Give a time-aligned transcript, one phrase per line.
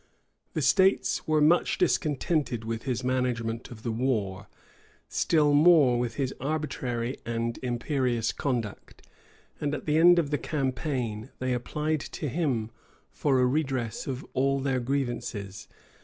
[0.53, 4.47] The states were much discontented with his management of the war;
[5.07, 9.07] still more with his arbitrary and imperious conduct;
[9.59, 12.71] and at the end of the campaign, they applied to him
[13.11, 15.67] for a redress of all their grievances.